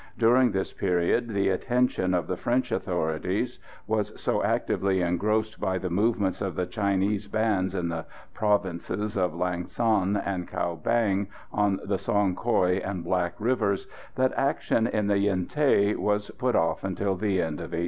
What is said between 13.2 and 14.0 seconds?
rivers,